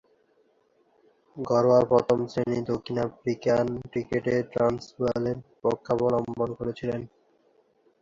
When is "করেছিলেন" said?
6.59-7.01